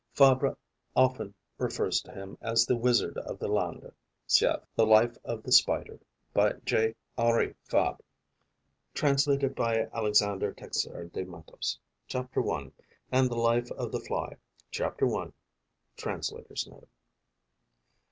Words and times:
Fabre 0.15 0.57
often 0.95 1.35
refers 1.59 2.01
to 2.01 2.11
him 2.11 2.35
as 2.41 2.65
the 2.65 2.75
Wizard 2.75 3.19
of 3.19 3.37
the 3.37 3.47
Landes. 3.47 3.93
Cf. 4.27 4.63
"The 4.75 4.87
Life 4.87 5.15
of 5.23 5.43
the 5.43 5.51
Spider", 5.51 5.99
by 6.33 6.53
J. 6.65 6.95
Henri 7.19 7.53
Fabre, 7.65 8.03
translated 8.95 9.53
by 9.53 9.81
Alexander 9.93 10.53
Teixeira 10.53 11.07
de 11.07 11.23
Mattos: 11.23 11.77
chapter 12.07 12.41
1; 12.41 12.71
and 13.11 13.29
"The 13.29 13.37
Life 13.37 13.71
of 13.73 13.91
the 13.91 13.99
Fly": 13.99 14.37
chapter 14.71 15.05
1. 15.05 15.33
Translator's 15.97 16.65
Note.) 16.65 16.89